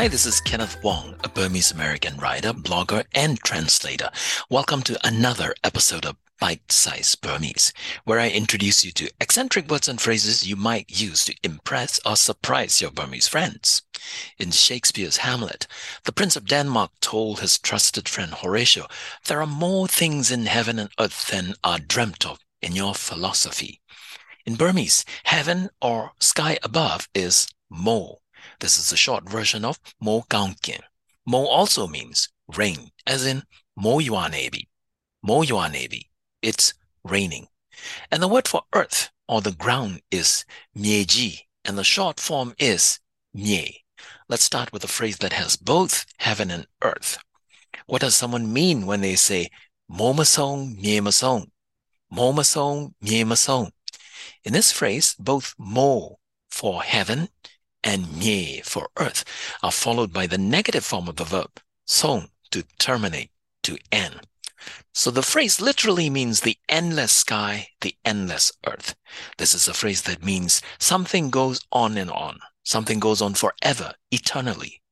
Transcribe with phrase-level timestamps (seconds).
[0.00, 4.08] Hi, this is Kenneth Wong, a Burmese American writer, blogger, and translator.
[4.48, 7.74] Welcome to another episode of Bite Size Burmese,
[8.04, 12.16] where I introduce you to eccentric words and phrases you might use to impress or
[12.16, 13.82] surprise your Burmese friends.
[14.38, 15.66] In Shakespeare's Hamlet,
[16.04, 18.86] the Prince of Denmark told his trusted friend Horatio,
[19.26, 23.82] There are more things in heaven and earth than are dreamt of in your philosophy.
[24.46, 28.20] In Burmese, heaven or sky above is mo.
[28.60, 30.80] This is a short version of mo kaunkin.
[31.26, 33.42] Mo also means rain, as in
[33.76, 34.68] mo yuanebi.
[35.22, 36.10] Mo yuanebi
[36.42, 37.48] it's raining.
[38.10, 40.44] And the word for earth or the ground is
[40.76, 42.98] mieji, and the short form is
[43.34, 43.76] mie.
[44.28, 47.18] Let's start with a phrase that has both heaven and earth.
[47.86, 49.50] What does someone mean when they say
[49.90, 51.50] momasong miemasong?
[52.12, 53.70] Momasong miemasong.
[54.44, 56.18] In this phrase, both mo
[56.50, 57.28] for heaven
[57.82, 59.24] and mie for earth
[59.62, 63.30] are followed by the negative form of the verb song to terminate,
[63.62, 64.20] to end.
[64.92, 68.94] So the phrase literally means the endless sky, the endless earth.
[69.38, 72.40] This is a phrase that means something goes on and on.
[72.64, 74.82] Something goes on forever, eternally.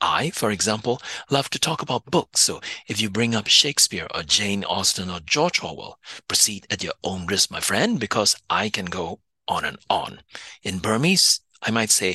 [0.00, 2.40] I, for example, love to talk about books.
[2.40, 6.94] So if you bring up Shakespeare or Jane Austen or George Orwell, proceed at your
[7.04, 10.20] own risk, my friend, because I can go on and on.
[10.62, 12.12] In Burmese, I might say,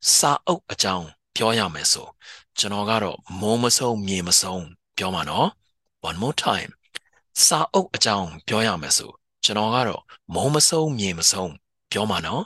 [0.00, 2.04] sa o ajang pyo ya meso.
[2.58, 4.64] ကျွန်တော်ကတော့မိုးမဆုံးမြေမဆုံး
[4.96, 5.48] ပြောမှာနော်
[6.08, 6.70] one more time
[7.44, 9.10] စာအုပ်အကြောင်းပြောရမယ်ဆို
[9.44, 10.02] ကျွန်တော်ကတော့
[10.34, 11.52] မုံမဆုံးမြေမဆုံး
[11.92, 12.44] ပြောမှာနော်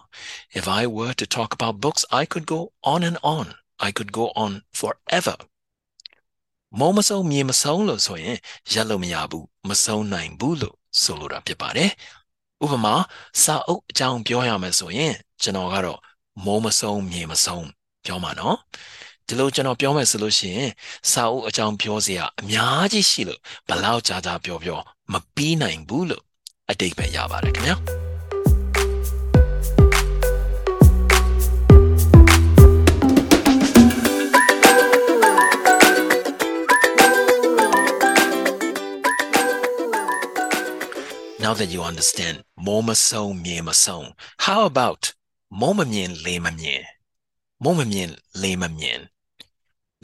[0.58, 2.60] if i were to talk about books i could go
[2.92, 3.46] on and on
[3.86, 5.36] i could go on forever
[6.78, 8.36] မုံမဆုံးမြေမဆုံးလို့ဆိုရင်
[8.72, 11.90] ရက်လို့မရဘူးမဆုံးနိုင်ဘူးလို့ဆိုလိုတာဖြစ်ပါတယ်
[12.64, 12.94] ဥပမာ
[13.42, 15.98] စာအုပ်အကြောင်းပြောရမယ်ဆိုရင်ကျွန်တော်ကတော့
[16.44, 17.66] မုံမဆုံးမြေမဆုံး
[18.04, 18.56] ပြောမှာနော်
[19.26, 20.70] ဒီလိုကျွန်တော်ပြောမယ်ဆိုလို့ရှိရင်
[21.10, 24.78] စာအုပ်အကြောင်းပြောစရာအများကြီးရှိလို့ဘလောက်ကြာကြာပြောပြော
[25.12, 26.24] မပြီးနိုင်ဘူးလို့
[26.70, 27.76] အတိတ်ပဲရပါတယ်ခင်ဗျာ
[41.44, 42.36] Now that you understand
[42.66, 44.06] မိုးမဆုံးမြေမဆုံး
[44.44, 45.02] how about
[45.59, 46.81] မိုးမမြင်လေမမြင်
[47.63, 48.09] မိုးမမြင်
[48.41, 48.99] လေမမြင်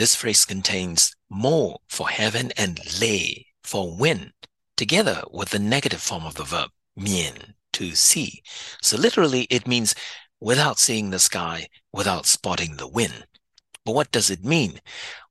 [0.02, 4.34] this phrase contains mo for heaven and le for wind,
[4.76, 8.42] together with the negative form of the verb mien, to see.
[8.82, 9.94] So literally it means
[10.40, 13.28] without seeing the sky, without spotting the wind.
[13.86, 14.82] But what does it mean?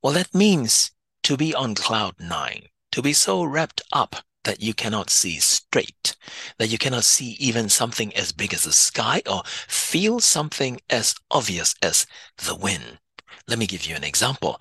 [0.01, 0.91] Well, that means
[1.23, 4.15] to be on cloud nine, to be so wrapped up
[4.45, 6.15] that you cannot see straight,
[6.57, 11.15] that you cannot see even something as big as the sky or feel something as
[11.29, 12.99] obvious as the wind.
[13.47, 14.53] Let me give you an example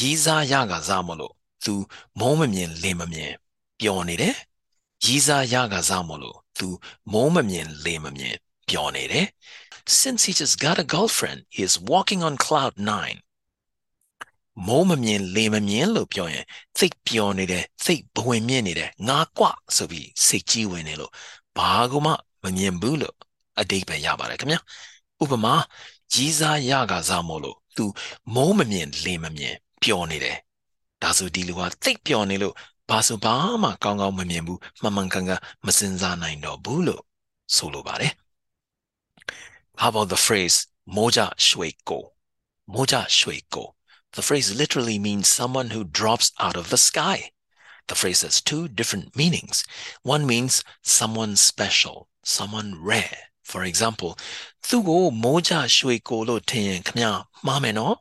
[0.00, 1.74] ရီးစားရကစားမလို့သူ
[2.20, 3.32] မုံမမြင်လင်းမမြင်
[3.80, 4.36] ပျော်နေတယ်
[5.04, 6.68] ရီးစားရကစားမလို့သူ
[7.12, 8.36] မုံမမြင်လင်းမမြင်
[8.68, 9.26] ပျော်နေတယ်
[10.00, 13.21] Since he just got a girlfriend he is walking on cloud 9
[14.67, 16.45] မုံမမြင်လေမမြင်လို့ပြောရင်
[16.77, 21.11] စိတ်ပျော်နေတယ်စိတ်ဘဝင်မြင့်နေတယ်ငါကွဆိုပြီးစိတ်ကြီးဝင်နေလို့
[21.57, 22.11] ဘာကမှ
[22.43, 23.15] မမြင်ဘူးလို့
[23.59, 24.59] အတိတ်ပဲရပါတယ်ခင်ဗျာ
[25.23, 25.53] ဥပမာ
[26.13, 27.85] ကြီးစားရကစားမို့လို့သူ
[28.35, 30.37] မုံမမြင်လေမမြင်ပျော်နေတယ်
[31.01, 32.55] ဒါဆိုဒီလူဟာသိပ်ပျော်နေလို့
[32.89, 37.03] ဘာဆိုဘာမှကောင်းကောင်းမမြင်ဘူးမှန်မှန်ကန်ကန်မစင်စားနိုင်တော့ဘူးလို့
[37.55, 38.13] ဆိုလိုပါတယ်
[39.79, 40.57] How about the phrase
[40.97, 41.99] moja shueko
[42.73, 43.63] moja shueko
[44.12, 47.30] The phrase literally means someone who drops out of the sky.
[47.88, 49.64] The phrase has two different meanings.
[50.02, 53.18] One means someone special, someone rare.
[53.42, 54.10] For example,
[54.66, 57.00] သူ့ကိုမိုးကြရွှေကိုလို့ထင်ရင်ခမ
[57.46, 57.96] မှားမယ်နော်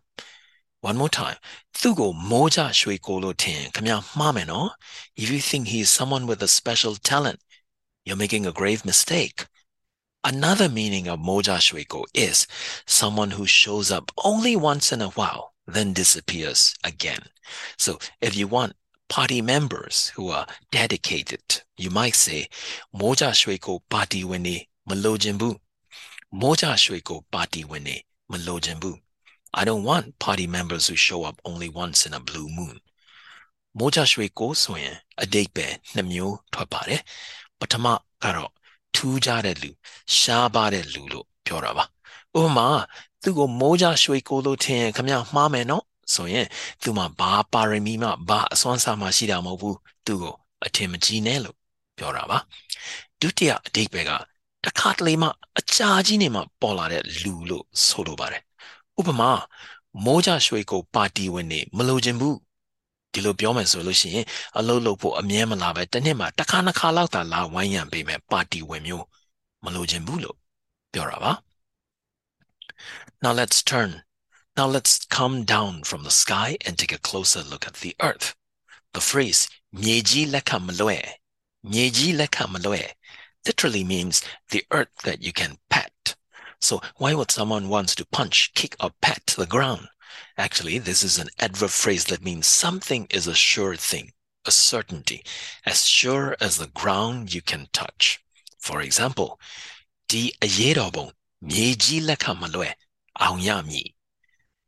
[0.90, 1.38] one more time
[1.80, 3.88] သူ့ကိုမိုးကြရွှေကိုလို့ထင်ခမ
[4.20, 4.70] မှားမယ်နော်
[5.22, 7.40] if you think he is someone with a special talent
[8.06, 9.38] you're making a grave mistake
[10.32, 12.38] another meaning of moja shuiko is
[13.00, 16.62] someone who shows up only once in a while then disappears
[16.92, 17.24] again
[17.78, 18.74] so if you want
[19.10, 21.46] party members who are dedicated
[21.84, 22.48] you might say
[23.02, 24.60] moja shuiko party when they
[24.90, 25.50] malojimbu
[26.44, 28.00] moja shuiko party when they
[28.32, 28.92] malojimbu
[29.54, 32.78] I don't want party members who show up only once in a blue moon.
[33.80, 37.02] မိုးကြရွှေကိုဆိုရင်အတိတ်ပဲနှစ်မျိုးထွက်ပါတယ်။
[37.60, 37.86] ပထမ
[38.24, 38.52] ကတော့
[38.96, 39.70] ထူးခြားတဲ့လူ
[40.18, 41.86] ရှားပါတဲ့လူလို့ပြောတာပါ။
[42.40, 42.68] ဥပမာ
[43.23, 45.85] သူ့ကိုမိုးကြရွှေကိုလို့ထင်ရင်ခမမှားမယ်နော်
[46.15, 46.47] ဆိုရင်
[46.83, 49.77] သူမှဘာပါရမီမှဘာအစွမ်းစားမှရှိတာမဟုတ်ဘူး
[50.07, 50.35] သူ့ကို
[50.67, 51.57] အထင်မကြီးနဲ့လို့
[51.99, 52.39] ပြောတာပါ။
[53.21, 54.11] ဒုတိယအတိတ်ပဲက
[54.65, 55.29] တခါတလေမှ
[55.59, 58.43] အကြာကြီးနေမှပေါ်လာတဲ့လူလို့ဆိုလိုပါတယ်
[58.99, 59.31] ဥပမာ
[60.05, 62.37] မိုးကြရွှေကိုပါတီဝင်နေမလိုချင်ဘူး
[63.13, 64.27] ဒီလိုပြောမယ်ဆိုလို့ရှိရင်
[64.59, 69.05] အလုပ်လုပ်ဖို့အမြဲမလာပဲတစ်နှစ်မှာတစ်ခါနှစ်ခါလောက်သာလာဝိုင်းရံပေးမယ်ပါတီဝင်မျိုး
[69.65, 70.37] မလိုချင်ဘူးလို့
[70.93, 71.33] ပြောတာပါ
[73.23, 74.03] Now let's turn.
[74.57, 78.35] Now let's come down from the sky and take a closer look at the earth.
[78.95, 81.07] The phrase Mieji lekamaloe,
[83.47, 86.17] literally means the earth that you can pat.
[86.61, 89.87] So why would someone want to punch, kick, or pat the ground?
[90.37, 94.11] Actually, this is an adverb phrase that means something is a sure thing,
[94.45, 95.23] a certainty,
[95.65, 98.21] as sure as the ground you can touch.
[98.59, 99.39] For example,
[100.09, 102.75] di ayerobong mieji lekamaloe
[103.19, 103.95] lakamalwe aonyami.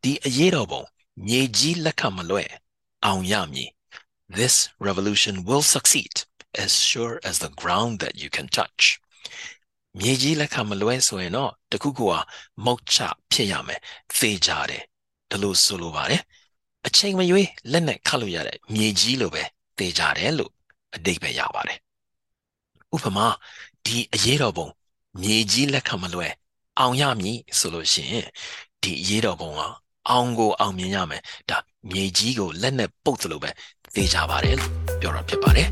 [0.02, 0.86] Di ayerobon
[1.16, 2.48] mieji lakamalwe
[3.02, 3.68] aonyami.
[4.28, 6.24] This revolution will succeed
[6.54, 9.00] as sure as the ground that you can touch.
[10.00, 12.20] မြေကြီးလက်ခံမလွဲဆိုရင်တော့တခုခုဟာ
[12.64, 12.98] မုတ်ချ
[13.30, 13.80] ဖြစ်ရမယ်
[14.18, 14.82] သေချာတယ်
[15.30, 16.22] ဒီလိုဆိုလိုပါတယ်
[16.86, 19.42] အချိန်မရွေးလက်နဲ့ခတ်လို့ရတဲ့မြေကြီးလိုပဲ
[19.78, 20.52] သိကြတယ်လို့
[20.94, 21.78] အတိတ်ပဲရပါတယ်
[22.94, 23.26] ဥပမာ
[23.84, 24.68] ဒီအရေးတော်ပုံ
[25.20, 26.28] မြေကြီးလက်ခံမလွဲ
[26.80, 28.26] အောင်ရမည်ဆိုလို့ရှိရင်
[28.82, 29.60] ဒီအရေးတော်ပုံက
[30.10, 31.58] အောင်ကိုအောင်မြင်ရမယ်ဒါ
[31.90, 33.50] မြေကြီးကိုလက်နဲ့ပုတ်သလိုပဲ
[33.94, 35.68] သိကြပါတယ်လို့ပြောတာဖြစ်ပါတယ်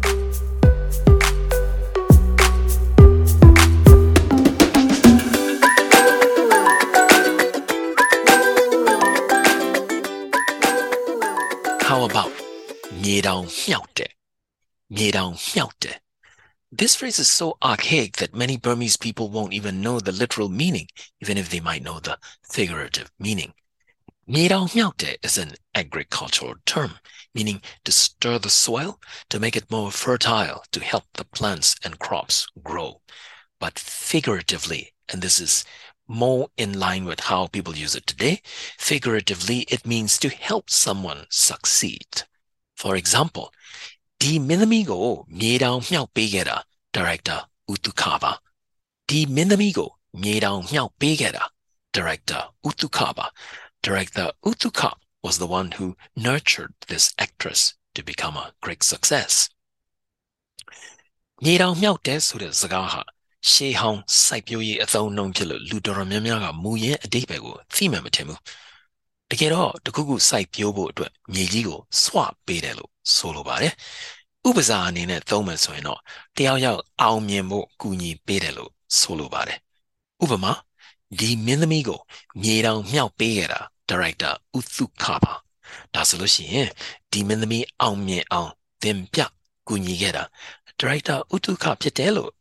[11.87, 12.33] How about
[13.03, 14.11] မြေတောင်မြှောက်တယ်
[14.95, 15.97] မြေတောင်မြှောက်တယ်
[16.75, 20.89] This phrase is so archaic that many Burmese people won't even know the literal meaning,
[21.21, 22.19] even if they might know the
[22.51, 23.53] figurative meaning.
[24.27, 26.93] Mirao myaute is an agricultural term,
[27.35, 28.99] meaning to stir the soil,
[29.29, 33.03] to make it more fertile, to help the plants and crops grow.
[33.61, 35.67] But figuratively, and this is
[36.09, 38.41] more in line with how people use it today.
[38.79, 42.23] Figuratively, it means to help someone succeed.
[42.77, 43.53] For example,
[44.23, 48.39] Di Minamigo Miedao Miao Begera, director Utukaba.
[49.05, 51.49] Di Minamigo Miedao Miao Begera,
[51.93, 53.31] director Utukaba.
[53.83, 54.93] Director Utuka
[55.25, 59.51] was the one who nurtured this actress to become a great success.
[61.43, 63.03] မြေတောင်မြောက်တဲ့ဆိုတဲ့စကားဟာ
[63.51, 68.41] ရှေးဟောင်းစိုက်ပျိုးရေးအသုံးအနှုန်းဖြစ်လို့လူတော်တော်များများကမူရင်းအတိတ်ပဲကိုသိမှမထင်ဘူး
[69.31, 72.17] တကယ်တော့တခုခုစိုက်ပျိုးဖို့အတွက်မြေကြီးကိုစွ
[72.47, 73.74] ပေးတယ်လို့ ဆိုလိုပါတယ်
[74.48, 76.00] ဥပစာအနေနဲ့သုံးမယ်ဆိုရင်တော့
[76.38, 79.60] တယောက်ယောက်အောင်မြင်ဖို့ကူညီပေးတယ်လို့ဆိုလိုပါတယ်
[80.24, 80.52] ဥပမာ
[81.20, 82.00] ဒီမင်းသမီးကို
[82.42, 83.60] မြေတောင်မြောက်ပေးခဲ့တာ
[83.90, 85.34] ဒါရိုက်တာဥသုခပါ
[85.94, 86.70] ဒါဆိုလို့ရှိရင်
[87.12, 88.52] ဒီမင်းသမီးအောင်မြင်အောင်
[88.84, 89.20] သင်ပြ
[89.68, 90.24] ကူညီခဲ့တာ
[90.80, 92.32] ဒါရိုက်တာဥတုခဖြစ်တယ်လို့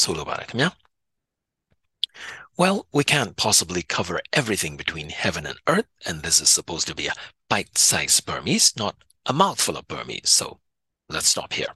[0.00, 0.70] ဆိုလိုပါတယ်ခင်ဗျာ
[2.58, 6.94] Well, we can't possibly cover everything between heaven and earth, and this is supposed to
[6.94, 7.12] be a
[7.50, 8.94] bite-sized Burmese, not
[9.26, 10.30] a mouthful of Burmese.
[10.30, 10.60] So
[11.08, 11.72] let's stop here.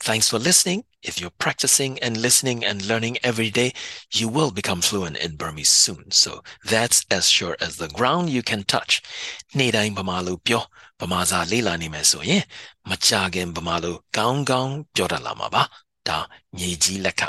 [0.00, 0.84] Thanks for listening.
[1.02, 3.72] If you're practicing and listening and learning every day,
[4.12, 6.10] you will become fluent in Burmese soon.
[6.10, 9.02] So that's as sure as the ground you can touch.
[9.58, 10.64] နေ့တိုင်းဗမာလိုပြော
[11.00, 12.44] ဗမာစာလေ့လာနေမယ်ဆိုရင်
[12.90, 15.62] မကြခင်ဗမာလိုကောင်းကောင်းပြောတတ်လာမှာပါ
[16.08, 16.18] ဒါ
[16.56, 17.22] မြေကြီးလက်ခ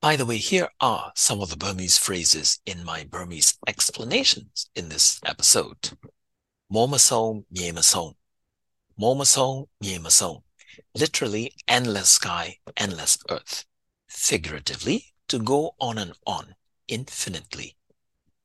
[0.00, 4.88] by the way, here are some of the Burmese phrases in my Burmese explanations in
[4.88, 5.90] this episode.
[6.71, 8.15] Momasong Myemasong.
[8.99, 10.43] Momasong Myemasong.
[10.95, 13.65] Literally, endless sky, endless earth.
[14.07, 16.55] Figuratively, to go on and on,
[16.87, 17.75] infinitely.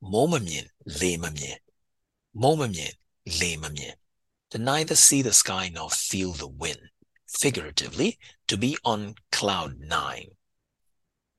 [0.03, 1.57] Momamien lemamien.
[2.35, 2.93] Momamien
[3.27, 3.93] lemamien.
[4.51, 6.89] To neither see the sky nor feel the wind
[7.27, 8.17] figuratively,
[8.47, 10.29] to be on cloud nine,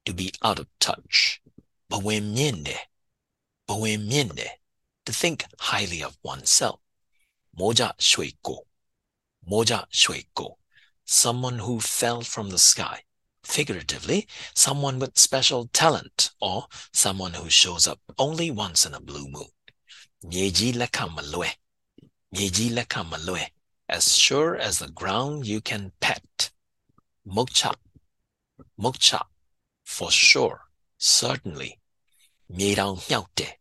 [0.04, 1.40] to be out of touch.
[1.90, 2.76] Bawemyende,
[3.68, 4.46] bawemyende,
[5.08, 6.80] to think highly of oneself.
[7.58, 8.58] Moja shuiko,
[9.50, 9.86] moja
[11.06, 13.00] someone who fell from the sky.
[13.42, 19.26] Figuratively, someone with special talent or someone who shows up only once in a blue
[19.30, 19.48] moon.
[20.22, 21.54] Nyeji leka malue,
[22.34, 23.48] nyeji
[23.88, 26.50] as sure as the ground you can pet.
[27.26, 27.74] Mokcha,
[28.78, 29.22] mokcha,
[29.84, 30.60] for sure,
[30.98, 31.78] certainly.
[32.52, 33.57] Mirang myaute,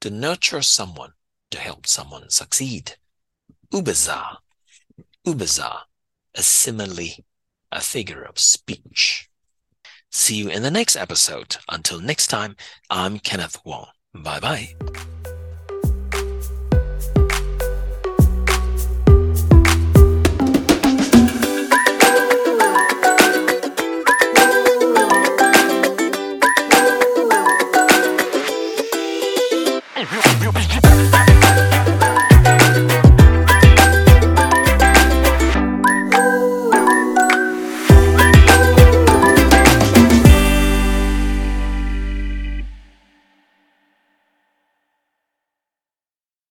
[0.00, 1.12] to nurture someone,
[1.50, 2.96] to help someone succeed.
[3.72, 4.38] Ubaza,
[5.26, 5.80] ubaza,
[6.34, 7.24] a simile,
[7.70, 9.28] a figure of speech.
[10.10, 11.56] See you in the next episode.
[11.68, 12.56] Until next time,
[12.88, 13.86] I'm Kenneth Wong.
[14.12, 15.09] Bye bye.